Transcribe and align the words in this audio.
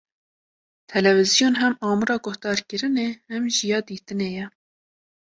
Televizyon 0.93 1.53
hem 1.61 1.73
amûra 1.89 2.17
guhdarkirinê, 2.25 3.09
hem 3.29 3.43
jî 3.55 3.65
ya 3.71 3.79
dîtinê 3.89 4.29
ye. 4.37 4.45